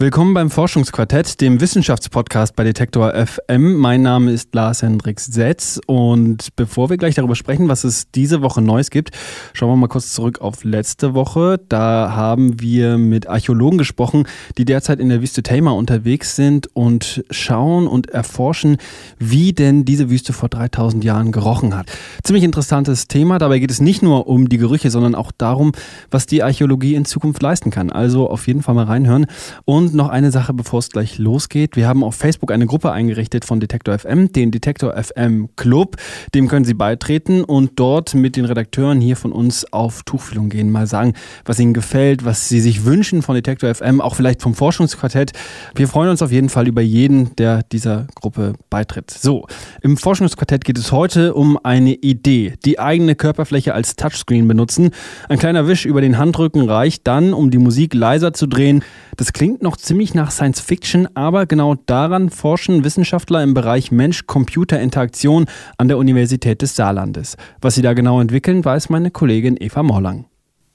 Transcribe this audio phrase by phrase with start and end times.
[0.00, 3.74] Willkommen beim Forschungsquartett, dem Wissenschaftspodcast bei Detektor FM.
[3.74, 8.40] Mein Name ist Lars Hendrik Setz und bevor wir gleich darüber sprechen, was es diese
[8.40, 9.10] Woche Neues gibt,
[9.54, 11.58] schauen wir mal kurz zurück auf letzte Woche.
[11.68, 17.24] Da haben wir mit Archäologen gesprochen, die derzeit in der Wüste Tama unterwegs sind und
[17.32, 18.76] schauen und erforschen,
[19.18, 21.90] wie denn diese Wüste vor 3000 Jahren gerochen hat.
[22.22, 23.38] Ziemlich interessantes Thema.
[23.38, 25.72] Dabei geht es nicht nur um die Gerüche, sondern auch darum,
[26.08, 27.90] was die Archäologie in Zukunft leisten kann.
[27.90, 29.26] Also auf jeden Fall mal reinhören
[29.64, 31.74] und und noch eine Sache, bevor es gleich losgeht.
[31.74, 35.96] Wir haben auf Facebook eine Gruppe eingerichtet von Detektor FM, den Detektor FM Club.
[36.34, 40.70] Dem können Sie beitreten und dort mit den Redakteuren hier von uns auf Tuchfühlung gehen.
[40.70, 41.14] Mal sagen,
[41.46, 45.32] was Ihnen gefällt, was Sie sich wünschen von Detektor FM, auch vielleicht vom Forschungsquartett.
[45.74, 49.10] Wir freuen uns auf jeden Fall über jeden, der dieser Gruppe beitritt.
[49.10, 49.46] So,
[49.80, 52.54] im Forschungsquartett geht es heute um eine Idee.
[52.66, 54.90] Die eigene Körperfläche als Touchscreen benutzen.
[55.30, 58.84] Ein kleiner Wisch über den Handrücken reicht dann, um die Musik leiser zu drehen.
[59.16, 65.46] Das klingt noch ziemlich nach Science Fiction, aber genau daran forschen Wissenschaftler im Bereich Mensch-Computer-Interaktion
[65.76, 67.36] an der Universität des Saarlandes.
[67.60, 70.26] Was sie da genau entwickeln, weiß meine Kollegin Eva Morlang.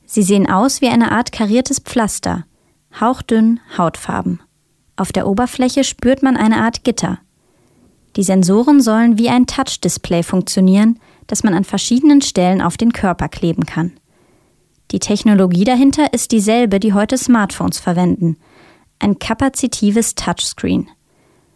[0.05, 2.45] Sie sehen aus wie eine Art kariertes Pflaster,
[2.99, 4.39] hauchdünn, Hautfarben.
[4.95, 7.19] Auf der Oberfläche spürt man eine Art Gitter.
[8.15, 13.27] Die Sensoren sollen wie ein Touch-Display funktionieren, das man an verschiedenen Stellen auf den Körper
[13.27, 13.93] kleben kann.
[14.91, 18.37] Die Technologie dahinter ist dieselbe, die heute Smartphones verwenden–
[18.99, 20.89] ein kapazitives Touchscreen.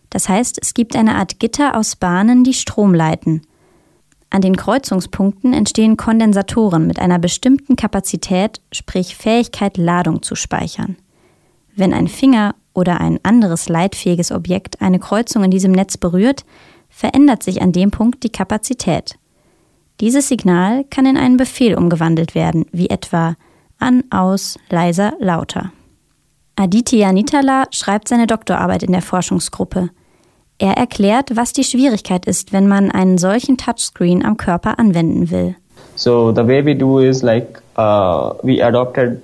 [0.10, 3.42] Das heißt, es gibt eine Art Gitter aus Bahnen, die Strom leiten.
[4.30, 10.98] An den Kreuzungspunkten entstehen Kondensatoren mit einer bestimmten Kapazität, sprich Fähigkeit, Ladung zu speichern.
[11.76, 16.46] Wenn ein Finger oder ein anderes leitfähiges Objekt eine Kreuzung in diesem Netz berührt,
[16.90, 19.18] verändert sich an dem Punkt die Kapazität.
[20.00, 23.36] Dieses Signal kann in einen Befehl umgewandelt werden, wie etwa
[23.80, 25.72] an, aus, leiser, lauter.
[26.60, 29.90] Aditya Nitala schreibt seine Doktorarbeit in der Forschungsgruppe.
[30.58, 35.56] Er erklärt, was die Schwierigkeit ist, wenn man einen solchen Touchscreen am Körper anwenden will.
[35.96, 39.22] So the way we do is like uh, we adopted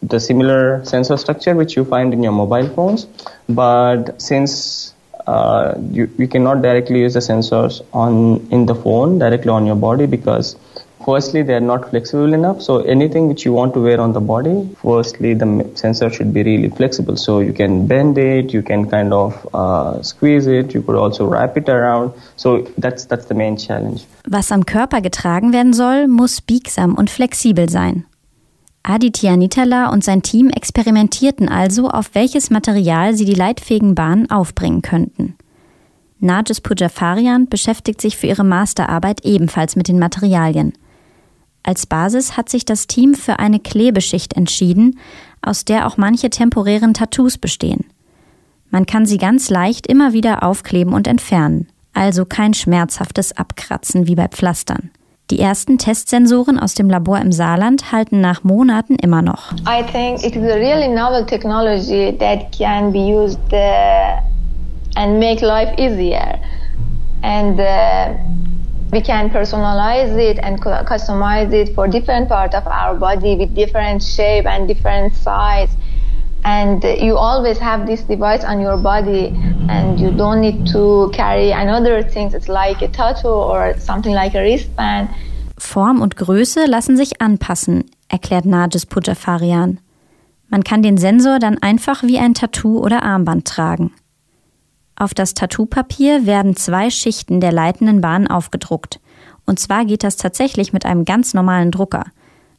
[0.00, 3.06] the similar sensor structure which you find in your mobile phones,
[3.46, 4.94] but since
[5.26, 9.76] uh, you, you cannot directly use the sensors on in the phone directly on your
[9.76, 10.56] body because
[11.04, 14.20] firstly they are not flexible enough so anything which you want to wear on the
[14.20, 18.88] body firstly the sensor should be really flexible so you can bend it you can
[18.88, 23.34] kind of uh, squeeze it you could also wrap it around so that's that's the
[23.34, 28.04] main challenge was am Körper getragen werden soll muss biegsam und flexibel sein
[28.82, 34.80] Aditya Nitala und sein Team experimentierten also, auf welches Material sie die leitfähigen Bahnen aufbringen
[34.80, 35.36] könnten.
[36.18, 40.72] Najis Pujafarian beschäftigt sich für ihre Masterarbeit ebenfalls mit den Materialien.
[41.62, 44.98] Als Basis hat sich das Team für eine Klebeschicht entschieden,
[45.42, 47.84] aus der auch manche temporären Tattoos bestehen.
[48.70, 54.14] Man kann sie ganz leicht immer wieder aufkleben und entfernen, also kein schmerzhaftes Abkratzen wie
[54.14, 54.90] bei Pflastern.
[55.30, 59.52] Die ersten Testsensoren aus dem Labor im Saarland halten nach Monaten immer noch.
[59.60, 64.20] I think it is a really novel technology that can be used uh,
[64.96, 66.36] and make life easier.
[67.22, 68.29] And uh,
[68.92, 74.02] we can personalize it and customize it for different part of our body with different
[74.02, 75.70] shape and different size
[76.44, 79.26] and you always have this device on your body
[79.68, 84.34] and you don't need to carry another things it's like a tattoo or something like
[84.34, 85.08] a wristband
[85.60, 89.78] Form und Größe lassen sich anpassen, erklärt Najis Pujafarian.
[90.48, 93.92] Man kann den Sensor dann einfach wie ein Tattoo oder Armband tragen.
[95.00, 99.00] Auf das Tattoopapier werden zwei Schichten der leitenden Bahn aufgedruckt.
[99.46, 102.04] Und zwar geht das tatsächlich mit einem ganz normalen Drucker.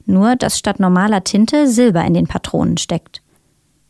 [0.07, 3.21] Nur, dass statt normaler Tinte Silber in den Patronen steckt.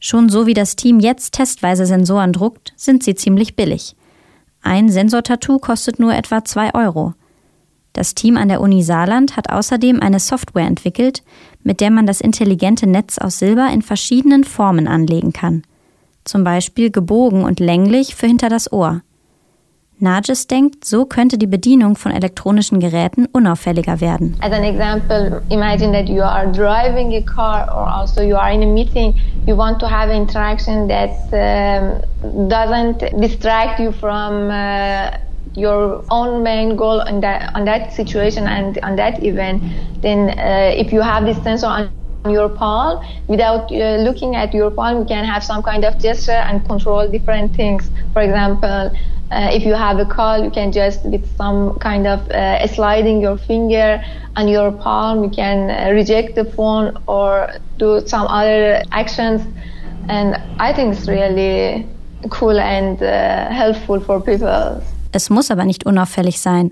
[0.02, 3.96] Schon so wie das Team jetzt testweise Sensoren druckt, sind sie ziemlich billig.
[4.62, 7.14] Ein Sensortattoo kostet nur etwa zwei Euro.
[7.94, 11.24] Das Team an der Uni Saarland hat außerdem eine Software entwickelt,
[11.64, 15.64] mit der man das intelligente Netz aus Silber in verschiedenen Formen anlegen kann
[16.24, 19.02] zum Beispiel gebogen und länglich für hinter das Ohr.
[20.02, 24.36] Najis denkt, so könnte die Bedienung von elektronischen Geräten unauffälliger werden.
[24.42, 28.64] As an example, imagine that you are driving a car or also you are in
[28.64, 29.14] a meeting.
[29.46, 35.12] You want to have interaction that um, doesn't distract you from uh,
[35.56, 39.62] your own main goal on that on that situation and on that event.
[40.02, 41.92] Then, uh, if you have this sensor on
[42.30, 46.42] your palm without uh, looking at your palm you can have some kind of gesture
[46.50, 48.92] and control different things for example
[49.32, 53.22] Uh, if you have a call, you can just with some kind of uh, sliding
[53.22, 54.04] your finger
[54.36, 57.48] on your palm, you can uh, reject the phone or
[57.78, 59.42] do some other actions.
[60.10, 61.88] And I think it's really
[62.30, 64.84] cool and uh, helpful for people.
[65.14, 66.72] Es muss aber nicht unauffällig sein.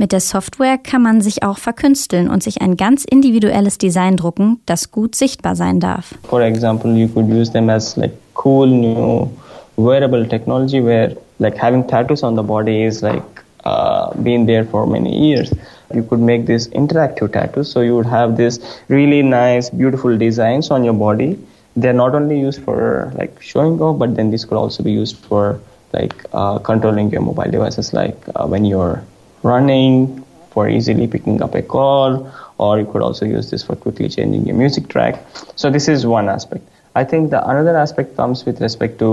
[0.00, 4.60] Mit der Software kann man sich auch verkünsteln und sich ein ganz individuelles Design drucken,
[4.64, 6.14] das gut sichtbar sein darf.
[6.22, 9.28] For example, you could use them as like cool new
[9.76, 13.24] wearable technology where like having tattoos on the body is like
[13.64, 15.52] uh, been there for many years.
[15.92, 20.70] You could make this interactive tattoos, so you would have this really nice, beautiful designs
[20.70, 21.36] on your body.
[21.74, 25.16] They're not only used for like showing off, but then this could also be used
[25.16, 25.58] for
[25.92, 29.02] like uh, controlling your mobile devices, like uh, when you're
[29.42, 34.08] running, for easily picking up a call, or you could also use this for quickly
[34.08, 35.24] changing your music track.
[35.56, 36.64] So this is one aspect.
[36.96, 39.10] I think the another aspect comes with respect to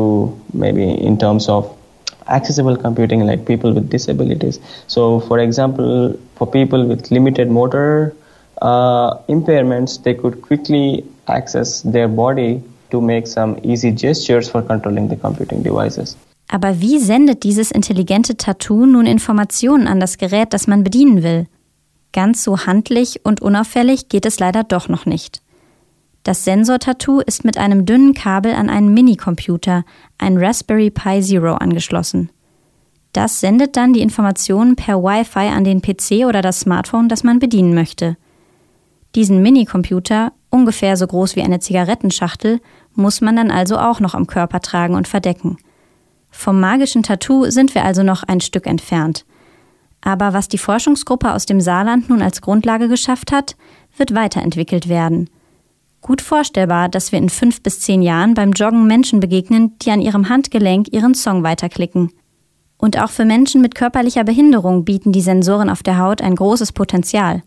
[0.53, 1.77] maybe in terms of
[2.27, 4.59] accessible computing like people with disabilities.
[4.87, 8.15] So, for example, for people with limited motor
[8.61, 15.09] uh, impairments, they could quickly access their body to make some easy gestures for controlling
[15.09, 16.15] the computing devices.
[16.47, 21.47] Aber wie sendet dieses intelligente Tattoo nun Informationen an das Gerät, das man bedienen will?
[22.13, 25.41] Ganz so handlich und unauffällig geht es leider doch noch nicht.
[26.23, 29.83] Das Sensor-Tattoo ist mit einem dünnen Kabel an einen Minicomputer,
[30.17, 32.31] ein Raspberry Pi Zero, angeschlossen.
[33.13, 37.39] Das sendet dann die Informationen per Wi-Fi an den PC oder das Smartphone, das man
[37.39, 38.17] bedienen möchte.
[39.13, 42.59] Diesen Minicomputer, ungefähr so groß wie eine Zigarettenschachtel,
[42.93, 45.57] muss man dann also auch noch am Körper tragen und verdecken.
[46.37, 49.25] Vom magischen Tattoo sind wir also noch ein Stück entfernt.
[50.01, 53.55] Aber was die Forschungsgruppe aus dem Saarland nun als Grundlage geschafft hat,
[53.97, 55.29] wird weiterentwickelt werden.
[56.01, 60.01] Gut vorstellbar, dass wir in fünf bis zehn Jahren beim Joggen Menschen begegnen, die an
[60.01, 62.11] ihrem Handgelenk ihren Song weiterklicken.
[62.77, 66.73] Und auch für Menschen mit körperlicher Behinderung bieten die Sensoren auf der Haut ein großes
[66.73, 67.41] Potenzial.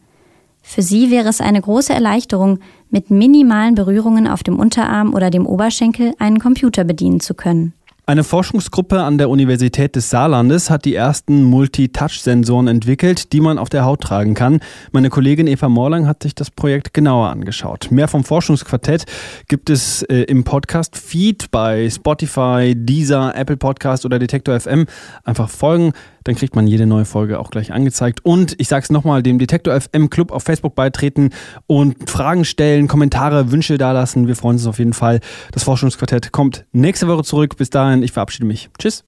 [0.62, 2.58] Für sie wäre es eine große Erleichterung,
[2.90, 7.74] mit minimalen Berührungen auf dem Unterarm oder dem Oberschenkel einen Computer bedienen zu können.
[8.08, 13.68] Eine Forschungsgruppe an der Universität des Saarlandes hat die ersten Multi-Touch-Sensoren entwickelt, die man auf
[13.68, 14.60] der Haut tragen kann.
[14.92, 17.88] Meine Kollegin Eva Morlang hat sich das Projekt genauer angeschaut.
[17.90, 19.04] Mehr vom Forschungsquartett
[19.46, 24.86] gibt es äh, im Podcast-Feed bei Spotify, Deezer, Apple Podcast oder Detektor FM.
[25.24, 25.92] Einfach folgen,
[26.28, 28.22] dann kriegt man jede neue Folge auch gleich angezeigt.
[28.22, 31.30] Und ich sage es nochmal, dem Detektor FM Club auf Facebook beitreten
[31.66, 34.28] und Fragen stellen, Kommentare, Wünsche dalassen.
[34.28, 35.20] Wir freuen uns auf jeden Fall.
[35.52, 37.56] Das Forschungsquartett kommt nächste Woche zurück.
[37.56, 38.70] Bis dahin, ich verabschiede mich.
[38.78, 39.04] Tschüss.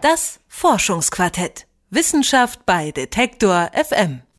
[0.00, 1.66] Das Forschungsquartett.
[1.90, 4.22] Wissenschaft bei Detektor FM.